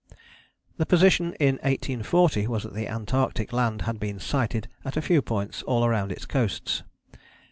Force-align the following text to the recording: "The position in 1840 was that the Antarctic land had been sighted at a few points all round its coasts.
"The 0.79 0.87
position 0.87 1.33
in 1.33 1.57
1840 1.57 2.47
was 2.47 2.63
that 2.63 2.73
the 2.73 2.87
Antarctic 2.87 3.53
land 3.53 3.83
had 3.83 3.99
been 3.99 4.17
sighted 4.19 4.67
at 4.83 4.97
a 4.97 4.99
few 5.03 5.21
points 5.21 5.61
all 5.61 5.87
round 5.87 6.11
its 6.11 6.25
coasts. 6.25 6.81